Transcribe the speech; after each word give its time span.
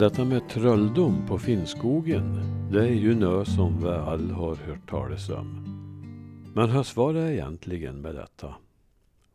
Detta 0.00 0.24
med 0.24 0.48
trölldom 0.48 1.26
på 1.26 1.38
Finnskogen, 1.38 2.34
det 2.72 2.80
är 2.80 2.94
ju 2.94 3.14
nö 3.14 3.44
som 3.44 3.80
vi 3.80 3.88
all 3.88 4.30
har 4.30 4.54
hört 4.54 4.90
talas 4.90 5.28
om. 5.28 5.48
Men 6.54 6.70
hur 6.70 6.96
var 6.96 7.14
det 7.14 7.34
egentligen 7.34 8.00
med 8.00 8.14
detta? 8.14 8.54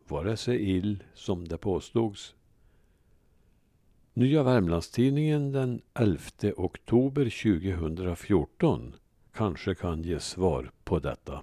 Var 0.08 0.26
det 0.26 0.38
så 0.38 0.52
ill 0.52 1.04
som 1.14 1.48
det 1.48 1.58
påstods? 1.58 2.36
Nya 4.14 4.44
Värmlandstidningen 4.44 5.52
den 5.52 5.82
11 5.94 6.20
oktober 6.58 7.24
2014 7.24 8.94
kanske 9.34 9.76
kan 9.76 10.04
ge 10.04 10.20
svar 10.20 10.72
på 10.84 11.00
detta. 11.00 11.42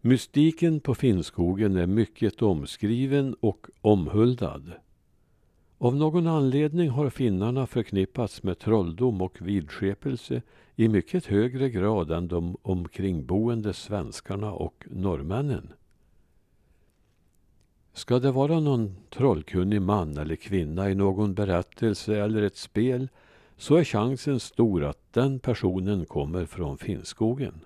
Mystiken 0.00 0.80
på 0.80 0.94
Finnskogen 0.94 1.76
är 1.76 1.86
mycket 1.86 2.42
omskriven 2.42 3.36
och 3.40 3.66
omhuldad. 3.80 4.72
Av 5.82 5.96
någon 5.96 6.26
anledning 6.26 6.88
har 6.88 7.10
finnarna 7.10 7.66
förknippats 7.66 8.42
med 8.42 8.58
trolldom 8.58 9.22
och 9.22 9.38
vidskepelse 9.40 10.42
i 10.76 10.88
mycket 10.88 11.26
högre 11.26 11.70
grad 11.70 12.10
än 12.10 12.28
de 12.28 12.56
omkringboende 12.62 13.72
svenskarna 13.72 14.52
och 14.52 14.86
norrmännen. 14.90 15.72
Ska 17.92 18.18
det 18.18 18.32
vara 18.32 18.60
någon 18.60 18.96
trollkunnig 19.10 19.82
man 19.82 20.16
eller 20.16 20.36
kvinna 20.36 20.90
i 20.90 20.94
någon 20.94 21.34
berättelse 21.34 22.16
eller 22.16 22.42
ett 22.42 22.56
spel 22.56 23.08
så 23.56 23.76
är 23.76 23.84
chansen 23.84 24.40
stor 24.40 24.84
att 24.84 25.12
den 25.12 25.38
personen 25.38 26.06
kommer 26.06 26.46
från 26.46 26.78
Finnskogen. 26.78 27.60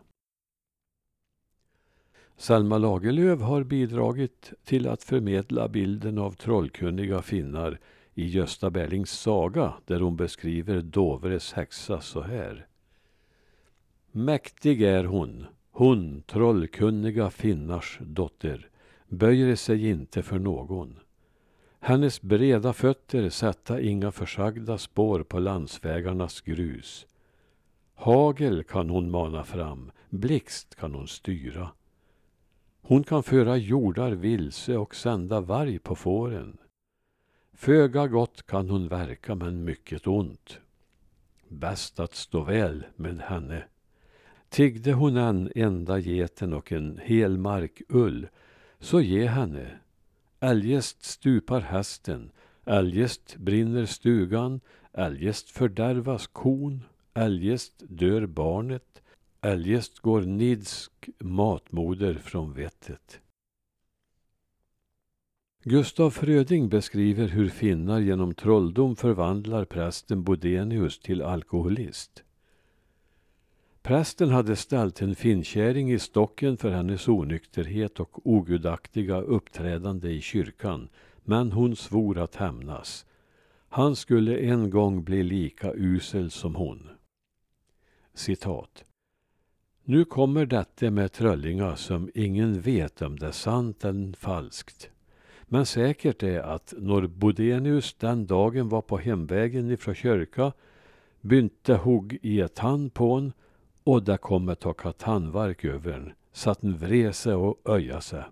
Selma 2.36 2.78
Lagerlöf 2.78 3.40
har 3.40 3.64
bidragit 3.64 4.52
till 4.64 4.88
att 4.88 5.02
förmedla 5.02 5.68
bilden 5.68 6.18
av 6.18 6.30
trollkunniga 6.30 7.22
finnar 7.22 7.78
i 8.14 8.26
Gösta 8.26 8.70
Berlings 8.70 9.10
saga 9.10 9.74
där 9.84 10.00
hon 10.00 10.16
beskriver 10.16 10.82
Dovres 10.82 11.52
häxa 11.52 12.00
så 12.00 12.20
här. 12.20 12.66
Mäktig 14.12 14.82
är 14.82 15.04
hon, 15.04 15.46
hon 15.70 16.22
trollkunniga 16.22 17.30
finnars 17.30 17.98
dotter, 18.00 18.68
böjer 19.08 19.56
sig 19.56 19.88
inte 19.88 20.22
för 20.22 20.38
någon. 20.38 20.98
Hennes 21.80 22.22
breda 22.22 22.72
fötter 22.72 23.28
sätta 23.28 23.80
inga 23.80 24.12
försagda 24.12 24.78
spår 24.78 25.22
på 25.22 25.38
landsvägarnas 25.38 26.40
grus. 26.40 27.06
Hagel 27.94 28.64
kan 28.64 28.90
hon 28.90 29.10
mana 29.10 29.44
fram, 29.44 29.90
blixt 30.10 30.74
kan 30.74 30.94
hon 30.94 31.08
styra. 31.08 31.68
Hon 32.82 33.04
kan 33.04 33.22
föra 33.22 33.56
jordar 33.56 34.12
vilse 34.12 34.76
och 34.76 34.94
sända 34.94 35.40
varg 35.40 35.78
på 35.78 35.94
fåren. 35.94 36.56
Föga 37.56 38.06
gott 38.06 38.46
kan 38.46 38.70
hon 38.70 38.88
verka, 38.88 39.34
men 39.34 39.64
mycket 39.64 40.06
ont. 40.06 40.58
Bäst 41.48 42.00
att 42.00 42.14
stå 42.14 42.40
väl 42.44 42.86
med 42.96 43.20
henne. 43.20 43.64
Tiggde 44.48 44.92
hon 44.92 45.16
en 45.16 45.52
enda 45.54 45.98
geten 45.98 46.52
och 46.52 46.72
en 46.72 47.00
hel 47.02 47.38
mark 47.38 47.82
ull, 47.88 48.28
så 48.78 49.00
ge 49.00 49.26
henne. 49.26 49.78
Eljest 50.40 51.04
stupar 51.04 51.60
hästen, 51.60 52.30
eljest 52.66 53.36
brinner 53.36 53.86
stugan, 53.86 54.60
eljest 54.92 55.50
fördärvas 55.50 56.26
kon, 56.26 56.82
eljest 57.14 57.82
dör 57.88 58.26
barnet, 58.26 59.02
eljest 59.40 59.98
går 59.98 60.22
nidsk 60.22 61.08
matmoder 61.18 62.14
från 62.14 62.52
vettet. 62.52 63.20
Gustav 65.66 66.10
Fröding 66.10 66.68
beskriver 66.68 67.28
hur 67.28 67.48
finnar 67.48 68.00
genom 68.00 68.34
trolldom 68.34 68.96
förvandlar 68.96 69.64
prästen 69.64 70.22
Bodenius 70.22 70.98
till 70.98 71.22
alkoholist. 71.22 72.24
Prästen 73.82 74.28
hade 74.28 74.56
ställt 74.56 75.02
en 75.02 75.14
finkäring 75.14 75.92
i 75.92 75.98
stocken 75.98 76.56
för 76.56 76.70
hennes 76.70 77.08
onykterhet 77.08 78.00
och 78.00 78.26
ogudaktiga 78.26 79.20
uppträdande 79.20 80.10
i 80.10 80.20
kyrkan, 80.20 80.88
men 81.22 81.52
hon 81.52 81.76
svor 81.76 82.18
att 82.18 82.36
hämnas. 82.36 83.06
Han 83.68 83.96
skulle 83.96 84.38
en 84.38 84.70
gång 84.70 85.04
bli 85.04 85.22
lika 85.22 85.72
usel 85.74 86.30
som 86.30 86.54
hon. 86.54 86.88
Citat. 88.14 88.84
Nu 89.84 90.04
kommer 90.04 90.46
detta 90.46 90.90
med 90.90 91.12
tröllinga 91.12 91.76
som 91.76 92.10
ingen 92.14 92.60
vet 92.60 93.02
om 93.02 93.18
det 93.18 93.26
är 93.26 93.32
sant 93.32 93.84
eller 93.84 94.12
falskt. 94.12 94.90
Men 95.46 95.66
säkert 95.66 96.22
är 96.22 96.40
att 96.40 96.74
när 96.78 97.06
Bodenius 97.06 97.94
den 97.94 98.26
dagen 98.26 98.68
var 98.68 98.82
på 98.82 98.98
hemvägen 98.98 99.70
ifrån 99.70 99.94
kyrka 99.94 100.52
bynte 101.20 101.74
hugg 101.74 102.18
i 102.22 102.40
ett 102.40 102.58
hand 102.58 102.94
på 102.94 103.12
en 103.12 103.32
och 103.84 104.02
det 104.02 104.16
kom 104.16 104.48
ett 104.48 104.60
ta 104.60 104.92
tandvärk 104.92 105.64
över 105.64 105.92
en, 105.92 106.12
så 106.32 106.50
att 106.50 106.62
en 106.62 106.76
vred 106.76 107.14
sig 107.14 107.34
och 107.34 107.60
öja 107.64 108.00
sig. 108.00 108.24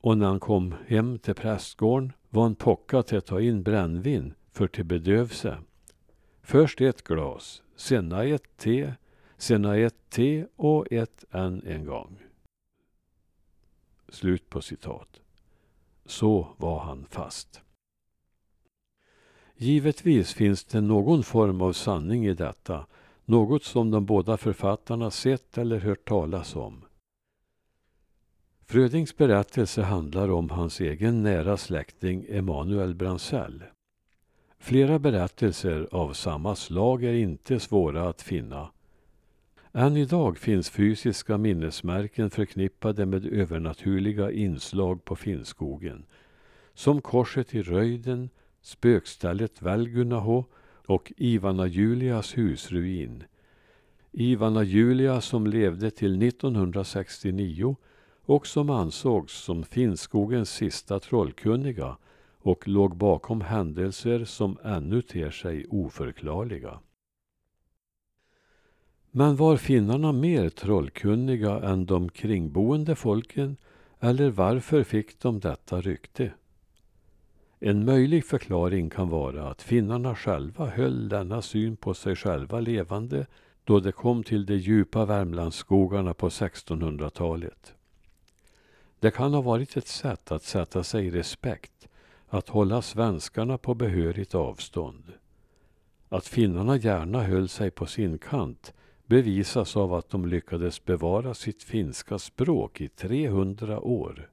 Och 0.00 0.18
när 0.18 0.26
han 0.26 0.40
kom 0.40 0.74
hem 0.86 1.18
till 1.18 1.34
prästgården 1.34 2.12
var 2.30 2.42
han 2.42 2.54
pocka 2.54 3.02
till 3.02 3.18
att 3.18 3.26
ta 3.26 3.40
in 3.40 3.62
brännvin 3.62 4.34
för 4.52 4.66
till 4.66 4.84
bedövelse. 4.84 5.58
Först 6.42 6.80
ett 6.80 7.02
glas, 7.02 7.62
sena 7.76 8.24
ett 8.24 8.56
te, 8.56 8.92
sena 9.36 9.76
ett 9.76 10.10
te 10.10 10.46
och 10.56 10.92
ett 10.92 11.24
än 11.30 11.62
en 11.66 11.84
gång. 11.84 12.18
Slut 14.08 14.50
på 14.50 14.60
citat. 14.60 15.23
Så 16.06 16.46
var 16.56 16.78
han 16.78 17.06
fast. 17.10 17.60
Givetvis 19.56 20.32
finns 20.32 20.64
det 20.64 20.80
någon 20.80 21.22
form 21.22 21.60
av 21.60 21.72
sanning 21.72 22.26
i 22.26 22.34
detta, 22.34 22.86
något 23.24 23.64
som 23.64 23.90
de 23.90 24.06
båda 24.06 24.36
författarna 24.36 25.10
sett 25.10 25.58
eller 25.58 25.78
hört 25.78 26.08
talas 26.08 26.56
om. 26.56 26.84
Frödings 28.66 29.16
berättelse 29.16 29.82
handlar 29.82 30.30
om 30.30 30.50
hans 30.50 30.80
egen 30.80 31.22
nära 31.22 31.56
släkting 31.56 32.26
Emanuel 32.28 32.94
Bransell. 32.94 33.62
Flera 34.58 34.98
berättelser 34.98 35.88
av 35.92 36.12
samma 36.12 36.56
slag 36.56 37.04
är 37.04 37.12
inte 37.12 37.60
svåra 37.60 38.08
att 38.08 38.22
finna. 38.22 38.70
Än 39.76 39.96
idag 39.96 40.38
finns 40.38 40.70
fysiska 40.70 41.38
minnesmärken 41.38 42.30
förknippade 42.30 43.06
med 43.06 43.26
övernaturliga 43.26 44.30
inslag 44.30 45.04
på 45.04 45.16
Finnskogen. 45.16 46.04
Som 46.74 47.00
korset 47.00 47.54
i 47.54 47.62
Röjden, 47.62 48.30
spökstället 48.62 49.62
Välgunaho 49.62 50.44
och 50.86 51.12
Ivana 51.16 51.66
Julias 51.66 52.38
husruin. 52.38 53.24
Ivana 54.12 54.62
Julia 54.62 55.20
som 55.20 55.46
levde 55.46 55.90
till 55.90 56.22
1969 56.22 57.76
och 58.24 58.46
som 58.46 58.70
ansågs 58.70 59.32
som 59.32 59.64
Finnskogens 59.64 60.50
sista 60.50 61.00
trollkunniga 61.00 61.96
och 62.38 62.68
låg 62.68 62.96
bakom 62.96 63.40
händelser 63.40 64.24
som 64.24 64.58
ännu 64.64 65.02
ter 65.02 65.30
sig 65.30 65.66
oförklarliga. 65.70 66.80
Men 69.16 69.36
var 69.36 69.56
finnarna 69.56 70.12
mer 70.12 70.48
trollkunniga 70.48 71.60
än 71.60 71.86
de 71.86 72.08
kringboende 72.08 72.94
folken 72.96 73.56
eller 74.00 74.30
varför 74.30 74.84
fick 74.84 75.20
de 75.20 75.40
detta 75.40 75.80
rykte? 75.80 76.32
En 77.58 77.84
möjlig 77.84 78.24
förklaring 78.24 78.90
kan 78.90 79.08
vara 79.08 79.48
att 79.48 79.62
finnarna 79.62 80.16
själva 80.16 80.66
höll 80.66 81.08
denna 81.08 81.42
syn 81.42 81.76
på 81.76 81.94
sig 81.94 82.16
själva 82.16 82.60
levande 82.60 83.26
då 83.64 83.80
det 83.80 83.92
kom 83.92 84.22
till 84.22 84.46
de 84.46 84.54
djupa 84.54 85.04
Värmlandsskogarna 85.04 86.14
på 86.14 86.28
1600-talet. 86.28 87.74
Det 89.00 89.10
kan 89.10 89.34
ha 89.34 89.40
varit 89.40 89.76
ett 89.76 89.88
sätt 89.88 90.32
att 90.32 90.42
sätta 90.42 90.84
sig 90.84 91.06
i 91.06 91.10
respekt, 91.10 91.88
att 92.28 92.48
hålla 92.48 92.82
svenskarna 92.82 93.58
på 93.58 93.74
behörigt 93.74 94.34
avstånd. 94.34 95.12
Att 96.08 96.26
finnarna 96.26 96.76
gärna 96.76 97.22
höll 97.22 97.48
sig 97.48 97.70
på 97.70 97.86
sin 97.86 98.18
kant 98.18 98.72
bevisas 99.06 99.76
av 99.76 99.94
att 99.94 100.10
de 100.10 100.26
lyckades 100.26 100.84
bevara 100.84 101.34
sitt 101.34 101.62
finska 101.62 102.18
språk 102.18 102.80
i 102.80 102.88
300 102.88 103.80
år. 103.80 104.30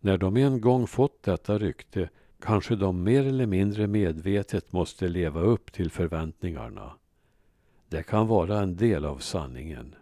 När 0.00 0.18
de 0.18 0.36
en 0.36 0.60
gång 0.60 0.86
fått 0.86 1.22
detta 1.22 1.58
rykte 1.58 2.08
kanske 2.40 2.76
de 2.76 3.02
mer 3.02 3.26
eller 3.26 3.46
mindre 3.46 3.86
medvetet 3.86 4.72
måste 4.72 5.08
leva 5.08 5.40
upp 5.40 5.72
till 5.72 5.90
förväntningarna. 5.90 6.92
Det 7.88 8.02
kan 8.02 8.26
vara 8.26 8.60
en 8.60 8.76
del 8.76 9.04
av 9.04 9.18
sanningen. 9.18 9.94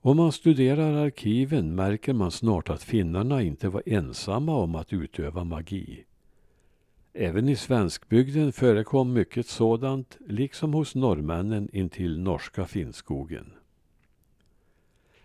Om 0.00 0.16
man 0.16 0.32
studerar 0.32 0.92
arkiven 0.92 1.74
märker 1.74 2.12
man 2.12 2.30
snart 2.30 2.70
att 2.70 2.82
finnarna 2.82 3.42
inte 3.42 3.68
var 3.68 3.82
ensamma 3.86 4.56
om 4.56 4.74
att 4.74 4.92
utöva 4.92 5.44
magi. 5.44 6.04
Även 7.20 7.48
i 7.48 7.56
svenskbygden 7.56 8.52
förekom 8.52 9.12
mycket 9.12 9.46
sådant, 9.46 10.18
liksom 10.26 10.74
hos 10.74 10.94
norrmännen 10.94 11.68
intill 11.72 12.20
norska 12.20 12.66
Finnskogen. 12.66 13.52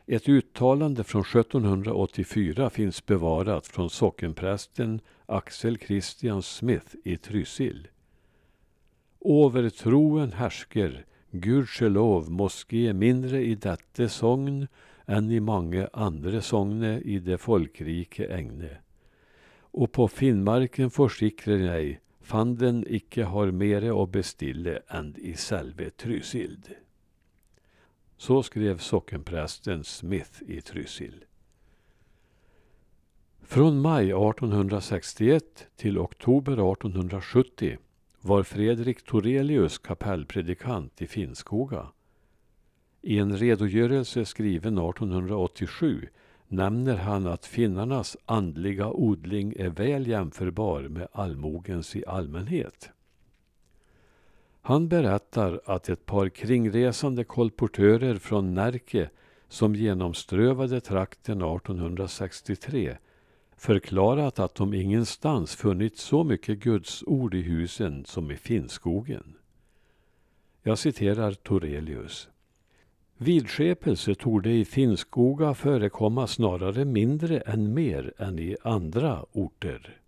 Ett 0.06 0.30
uttalande 0.30 1.04
från 1.04 1.22
1784 1.22 2.69
finns 2.69 3.06
bevarat 3.06 3.68
från 3.68 3.90
sockenprästen 3.90 5.01
Axel 5.25 5.78
Christian 5.78 6.44
Smith 6.44 6.95
i 7.04 7.18
Trysil. 7.18 7.88
Overtroen 9.19 10.31
härsker, 10.31 11.06
gudskelov 11.31 12.31
moske 12.31 12.94
mindre 12.94 13.44
i 13.44 13.56
dette 13.56 14.10
sogn 14.10 14.68
enn 15.06 15.31
i 15.31 15.40
mange 15.40 15.88
andre 15.94 16.42
sogne 16.42 17.00
i 17.00 17.19
det 17.19 17.38
folkrike 17.38 18.28
egne. 18.28 18.78
Og 19.74 19.92
på 19.92 20.08
Finnmarken 20.08 20.92
forsikrer 20.94 21.66
jeg, 21.66 22.00
fanden 22.22 22.84
ikke 22.86 23.25
har 23.34 23.52
mere 23.52 23.92
å 23.94 24.06
bestille 24.06 24.80
enn 24.94 25.14
i 25.18 25.34
selve 25.34 25.90
Trysild. 25.98 26.70
Så 28.18 28.44
skrev 28.46 28.80
sockenprästen 28.80 29.84
Smith 29.84 30.44
i 30.48 30.62
Trysil. 30.62 31.24
Från 33.42 33.81
maj 33.81 34.12
1861 34.12 35.68
till 35.76 35.98
oktober 35.98 36.54
1870 36.54 37.78
var 38.22 38.44
Fredrik 38.44 39.04
Torelius 39.06 39.78
kapellpredikant 39.78 41.02
i 41.02 41.08
Finnskoga. 41.08 41.88
I 43.02 43.18
en 43.19 43.38
redogörelse 43.38 44.26
skriven 44.26 44.78
1887 44.78 46.08
nämner 46.56 46.96
han 46.96 47.28
att 47.28 47.46
finnarnas 47.46 48.18
andliga 48.26 48.88
odling 48.88 49.54
är 49.58 49.70
väl 49.70 50.08
jämförbar 50.08 50.82
med 50.82 51.08
allmogens 51.12 51.96
i 51.96 52.06
allmänhet. 52.06 52.90
Han 54.62 54.88
berättar 54.88 55.62
att 55.66 55.90
ett 55.90 56.06
par 56.06 56.30
kringresande 56.30 57.24
kolportörer 57.24 58.16
från 58.16 58.54
Närke 58.54 59.10
som 59.48 59.76
genomströvade 59.76 60.82
trakten 60.82 61.42
1863 61.42 62.98
förklarat 63.58 64.40
att 64.40 64.56
de 64.56 64.74
ingenstans 64.74 65.56
funnit 65.56 65.98
så 65.98 66.24
mycket 66.24 66.60
Guds 66.60 67.04
ord 67.04 67.34
i 67.34 67.42
husen 67.42 68.06
som 68.06 68.32
i 68.32 68.36
Finnskogen. 68.36 69.36
Jag 70.64 70.80
citerar 70.80 71.34
Torelius. 71.34 72.30
Vidskepelse 73.18 74.15
torde 74.15 74.51
i 74.51 74.65
Finnskoga 74.65 75.54
förekomma 75.54 76.27
snarare 76.27 76.86
mindre 76.86 77.39
än 77.39 77.74
mer 77.74 78.13
än 78.18 78.39
i 78.39 78.57
andra 78.62 79.25
orter. 79.31 80.00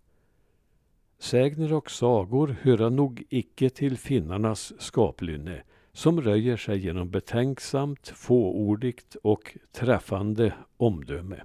Sägner 1.18 1.72
och 1.72 1.90
sagor 1.90 2.56
höra 2.62 2.88
nog 2.88 3.24
icke 3.28 3.70
till 3.70 3.96
finnarnas 3.98 4.72
skaplynne, 4.78 5.62
som 5.92 6.20
röjer 6.20 6.56
sig 6.56 6.78
genom 6.78 7.10
betänksamt, 7.10 8.08
fåordigt 8.08 9.16
och 9.22 9.56
träffande 9.72 10.54
omdöme. 10.76 11.42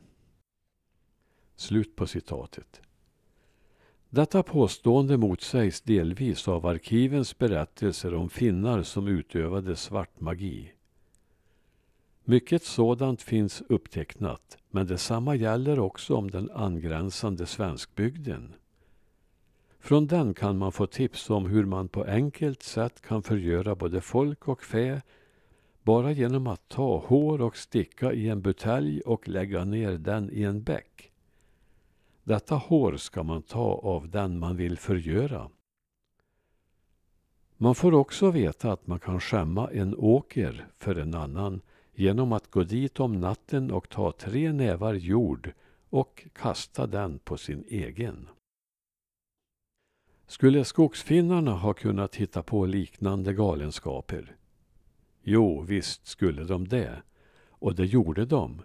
Slut 1.56 1.96
på 1.96 2.08
citatet. 2.08 2.82
Detta 4.10 4.44
påstående 4.44 5.18
motsägs 5.18 5.82
delvis 5.82 6.48
av 6.48 6.66
arkivens 6.66 7.38
berättelser 7.38 8.14
om 8.14 8.30
finnar 8.30 8.84
som 8.84 9.08
utövade 9.08 9.76
svart 9.76 10.20
magi. 10.20 10.72
Mycket 12.32 12.64
sådant 12.64 13.22
finns 13.22 13.64
upptecknat, 13.70 14.58
men 14.70 14.88
detsamma 14.88 15.36
gäller 15.36 15.80
också 15.80 16.16
om 16.16 16.32
den 16.32 16.52
angränsande 16.52 17.46
svenskbygden. 17.46 18.54
Från 19.80 20.08
den 20.08 20.34
kan 20.34 20.58
man 20.58 20.72
få 20.72 20.88
tips 20.88 21.30
om 21.30 21.46
hur 21.46 21.66
man 21.66 21.88
på 21.88 22.04
enkelt 22.04 22.64
sätt 22.64 23.02
kan 23.02 23.24
förgöra 23.24 23.76
både 23.76 24.02
folk 24.02 24.48
och 24.48 24.64
fä 24.64 25.02
bara 25.84 26.12
genom 26.12 26.48
att 26.48 26.70
ta 26.70 26.98
hår 26.98 27.42
och 27.42 27.58
sticka 27.58 28.14
i 28.14 28.30
en 28.30 28.42
butelj 28.42 29.02
och 29.02 29.28
lägga 29.28 29.66
ner 29.66 29.92
den 29.92 30.30
i 30.32 30.44
en 30.44 30.64
bäck. 30.64 31.12
Detta 32.24 32.56
hår 32.56 32.98
ska 32.98 33.24
man 33.24 33.42
ta 33.42 33.80
av 33.84 34.10
den 34.10 34.40
man 34.40 34.56
vill 34.56 34.78
förgöra. 34.78 35.50
Man 37.58 37.76
får 37.76 37.94
också 37.94 38.32
veta 38.32 38.72
att 38.72 38.88
man 38.88 39.00
kan 39.00 39.20
skämma 39.20 39.72
en 39.72 39.96
åker 39.96 40.68
för 40.78 40.96
en 40.96 41.16
annan 41.16 41.62
genom 42.02 42.32
att 42.32 42.52
gå 42.52 42.64
dit 42.64 43.00
om 43.00 43.20
natten 43.20 43.72
och 43.72 43.90
ta 43.90 44.12
tre 44.12 44.54
nävar 44.54 44.94
jord 44.94 45.54
och 45.90 46.28
kasta 46.34 46.88
den 46.88 47.20
på 47.20 47.38
sin 47.38 47.64
egen. 47.68 48.28
Skulle 50.28 50.66
skogsfinnarna 50.66 51.52
ha 51.52 51.74
kunnat 51.74 52.16
hitta 52.16 52.44
på 52.44 52.66
liknande 52.66 53.34
galenskaper? 53.34 54.36
Jo, 55.24 55.62
visst 55.62 56.08
skulle 56.08 56.44
de 56.44 56.68
det. 56.68 57.02
Och 57.50 57.76
det 57.76 57.86
gjorde 57.86 58.26
de. 58.26 58.62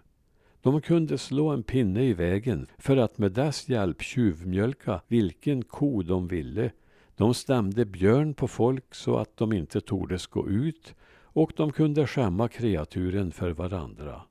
De 0.61 0.81
kunde 0.81 1.19
slå 1.19 1.49
en 1.49 1.63
pinne 1.63 2.03
i 2.03 2.13
vägen 2.13 2.67
för 2.79 2.97
att 2.97 3.19
med 3.19 3.33
dess 3.33 3.69
hjälp 3.69 4.03
tjuvmjölka 4.03 5.01
vilken 5.09 5.63
ko 5.63 6.03
de 6.03 6.29
ville. 6.29 6.71
De 7.17 7.35
stämde 7.35 7.85
björn 7.85 8.35
på 8.35 8.49
folk 8.49 8.95
så 8.95 9.17
att 9.17 9.37
de 9.37 9.53
inte 9.53 9.81
tordes 9.81 10.27
gå 10.27 10.49
ut 10.49 10.95
och 11.37 11.53
de 11.57 11.73
kunde 11.73 12.07
skämma 12.07 12.49
kreaturen 12.49 13.33
för 13.33 13.51
varandra. 13.51 14.23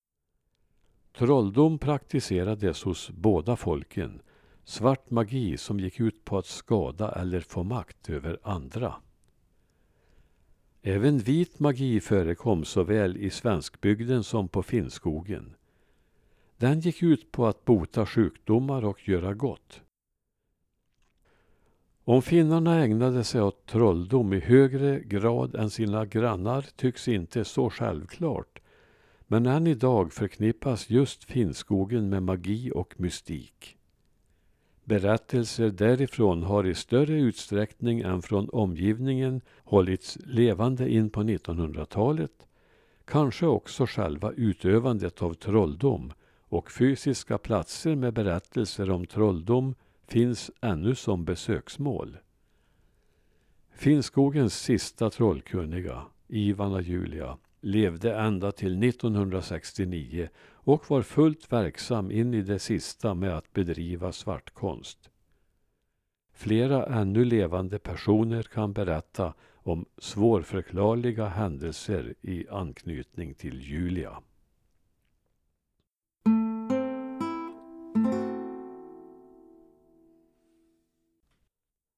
Trolldom 1.17 1.77
praktiserades 1.77 2.83
hos 2.83 3.09
båda 3.09 3.55
folken 3.55 4.21
svart 4.63 5.09
magi 5.09 5.57
som 5.57 5.79
gick 5.79 5.99
ut 5.99 6.25
på 6.25 6.37
att 6.37 6.45
skada 6.45 7.11
eller 7.11 7.39
få 7.39 7.63
makt 7.63 8.09
över 8.09 8.39
andra. 8.43 8.95
Även 10.81 11.17
vit 11.17 11.59
magi 11.59 11.99
förekom 11.99 12.63
såväl 12.63 13.17
i 13.17 13.29
svenskbygden 13.29 14.23
som 14.23 14.47
på 14.47 14.63
Finnskogen. 14.63 15.55
Den 16.57 16.79
gick 16.79 17.03
ut 17.03 17.31
på 17.31 17.47
att 17.47 17.65
bota 17.65 18.05
sjukdomar 18.05 18.85
och 18.85 19.07
göra 19.07 19.33
gott. 19.33 19.81
Om 22.07 22.21
finnarna 22.21 22.79
ägnade 22.83 23.23
sig 23.23 23.41
åt 23.41 23.65
trolldom 23.65 24.33
i 24.33 24.39
högre 24.39 24.99
grad 24.99 25.55
än 25.55 25.69
sina 25.69 26.05
grannar 26.05 26.65
tycks 26.75 27.07
inte 27.07 27.45
så 27.45 27.69
självklart. 27.69 28.59
Men 29.27 29.45
än 29.45 29.67
idag 29.67 30.13
förknippas 30.13 30.89
just 30.89 31.23
Finnskogen 31.23 32.09
med 32.09 32.23
magi 32.23 32.71
och 32.75 32.99
mystik. 32.99 33.77
Berättelser 34.83 35.69
därifrån 35.69 36.43
har 36.43 36.67
i 36.67 36.75
större 36.75 37.19
utsträckning 37.19 37.99
än 37.99 38.21
från 38.21 38.49
omgivningen 38.49 39.41
hållits 39.63 40.17
levande 40.25 40.89
in 40.89 41.09
på 41.09 41.23
1900-talet. 41.23 42.47
Kanske 43.05 43.45
också 43.45 43.85
själva 43.85 44.31
utövandet 44.31 45.21
av 45.21 45.33
trolldom 45.33 46.13
och 46.39 46.71
fysiska 46.71 47.37
platser 47.37 47.95
med 47.95 48.13
berättelser 48.13 48.89
om 48.91 49.05
trolldom 49.05 49.75
finns 50.07 50.51
ännu 50.61 50.95
som 50.95 51.25
besöksmål. 51.25 52.17
Finnskogens 53.71 54.59
sista 54.59 55.09
trollkunniga, 55.09 56.05
Ivana 56.27 56.81
Julia, 56.81 57.37
levde 57.61 58.15
ända 58.15 58.51
till 58.51 58.83
1969 58.83 60.29
och 60.51 60.89
var 60.89 61.01
fullt 61.01 61.51
verksam 61.51 62.11
in 62.11 62.33
i 62.33 62.41
det 62.41 62.59
sista 62.59 63.13
med 63.13 63.37
att 63.37 63.53
bedriva 63.53 64.11
svartkonst. 64.11 65.09
Flera 66.33 66.85
ännu 66.85 67.25
levande 67.25 67.79
personer 67.79 68.43
kan 68.43 68.73
berätta 68.73 69.33
om 69.53 69.85
svårförklarliga 69.97 71.27
händelser 71.27 72.13
i 72.21 72.47
anknytning 72.49 73.33
till 73.33 73.61
Julia. 73.61 74.21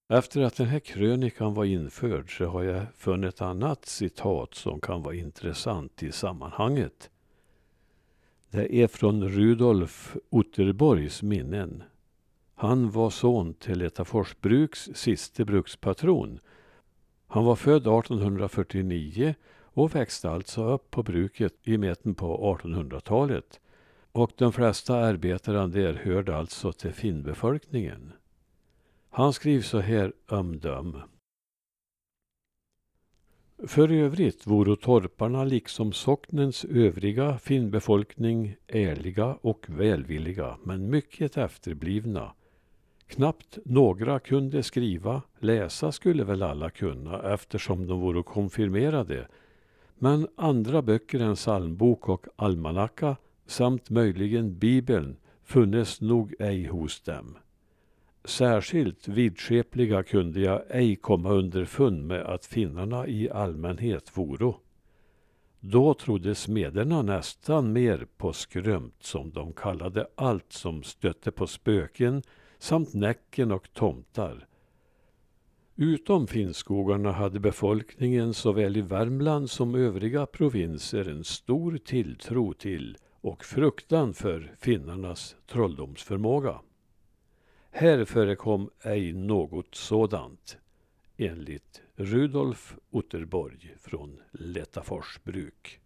Efter 0.09 0.41
att 0.41 0.55
den 0.55 0.67
här 0.67 0.79
krönikan 0.79 1.53
var 1.53 1.65
införd 1.65 2.37
så 2.37 2.45
har 2.45 2.63
jag 2.63 2.85
funnit 2.95 3.33
ett 3.33 3.41
annat 3.41 3.85
citat 3.85 4.53
som 4.53 4.81
kan 4.81 5.01
vara 5.01 5.15
intressant 5.15 6.03
i 6.03 6.11
sammanhanget. 6.11 7.09
Det 8.49 8.75
är 8.75 8.87
från 8.87 9.29
Rudolf 9.29 10.17
Otterborgs 10.29 11.23
minnen. 11.23 11.83
Han 12.55 12.91
var 12.91 13.09
son 13.09 13.53
till 13.53 13.79
Letafors 13.79 14.35
bruks 14.41 14.89
siste 14.93 15.45
brukspatron. 15.45 16.39
Han 17.27 17.45
var 17.45 17.55
född 17.55 17.87
1849 17.87 19.35
och 19.61 19.95
växte 19.95 20.29
alltså 20.29 20.63
upp 20.63 20.91
på 20.91 21.03
bruket 21.03 21.53
i 21.63 21.77
mitten 21.77 22.15
på 22.15 22.57
1800-talet. 22.57 23.59
Och 24.11 24.31
de 24.37 24.53
flesta 24.53 24.95
arbetarna 24.95 25.67
där 25.67 25.93
hörde 25.93 26.37
alltså 26.37 26.71
till 26.71 26.93
finnbefolkningen. 26.93 28.13
Han 29.17 29.33
skriver 29.33 29.63
så 29.63 29.79
här 29.79 30.13
ömdöm. 30.31 30.97
För 33.67 33.91
övrigt 33.91 34.47
voro 34.47 34.75
torparna 34.75 35.43
liksom 35.43 35.93
socknens 35.93 36.65
övriga 36.65 37.37
finnbefolkning 37.37 38.55
ärliga 38.67 39.37
och 39.41 39.65
välvilliga, 39.69 40.57
men 40.63 40.89
mycket 40.89 41.37
efterblivna. 41.37 42.33
Knappt 43.07 43.57
några 43.65 44.19
kunde 44.19 44.63
skriva, 44.63 45.21
läsa 45.39 45.91
skulle 45.91 46.23
väl 46.23 46.43
alla 46.43 46.69
kunna 46.69 47.33
eftersom 47.33 47.87
de 47.87 47.99
vore 47.99 48.23
konfirmerade. 48.23 49.27
Men 49.95 50.27
andra 50.35 50.81
böcker 50.81 51.19
än 51.19 51.35
psalmbok 51.35 52.09
och 52.09 52.27
almanacka 52.35 53.15
samt 53.45 53.89
möjligen 53.89 54.57
bibeln 54.57 55.17
funnes 55.43 56.01
nog 56.01 56.35
ej 56.39 56.65
hos 56.65 57.01
dem. 57.01 57.37
Särskilt 58.27 59.07
vidskepliga 59.07 60.03
kunde 60.03 60.39
jag 60.39 60.61
ej 60.69 60.95
komma 60.95 61.29
underfund 61.29 62.07
med 62.07 62.21
att 62.21 62.45
finnarna 62.45 63.07
i 63.07 63.29
allmänhet 63.29 64.17
voro. 64.17 64.59
Då 65.59 65.93
trodde 65.93 66.35
smederna 66.35 67.01
nästan 67.01 67.73
mer 67.73 68.07
på 68.17 68.33
skrömt 68.33 69.03
som 69.03 69.31
de 69.31 69.53
kallade 69.53 70.07
allt 70.15 70.53
som 70.53 70.83
stötte 70.83 71.31
på 71.31 71.47
spöken 71.47 72.23
samt 72.59 72.93
Näcken 72.93 73.51
och 73.51 73.73
tomtar. 73.73 74.47
Utom 75.75 76.27
Finnskogarna 76.27 77.11
hade 77.11 77.39
befolkningen 77.39 78.33
såväl 78.33 78.77
i 78.77 78.81
Värmland 78.81 79.49
som 79.49 79.75
övriga 79.75 80.25
provinser 80.25 81.09
en 81.09 81.23
stor 81.23 81.77
tilltro 81.77 82.53
till 82.53 82.97
och 83.21 83.45
fruktan 83.45 84.13
för 84.13 84.55
finnarnas 84.59 85.35
trolldomsförmåga. 85.51 86.59
Här 87.79 88.05
förekom 88.05 88.69
ej 88.81 89.13
något 89.13 89.75
sådant, 89.75 90.57
enligt 91.17 91.81
Rudolf 91.95 92.75
Otterborg 92.89 93.75
från 93.79 94.19
Lättafors 94.31 95.19
bruk. 95.23 95.79